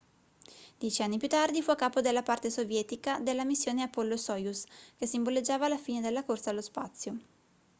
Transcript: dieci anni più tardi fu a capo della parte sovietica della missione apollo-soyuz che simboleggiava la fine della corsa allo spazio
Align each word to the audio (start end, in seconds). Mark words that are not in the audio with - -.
dieci 0.79 1.03
anni 1.03 1.19
più 1.19 1.27
tardi 1.27 1.61
fu 1.61 1.69
a 1.69 1.75
capo 1.75 2.01
della 2.01 2.23
parte 2.23 2.49
sovietica 2.49 3.19
della 3.19 3.45
missione 3.45 3.83
apollo-soyuz 3.83 4.63
che 4.97 5.05
simboleggiava 5.05 5.67
la 5.67 5.77
fine 5.77 6.01
della 6.01 6.23
corsa 6.23 6.49
allo 6.49 6.61
spazio 6.63 7.17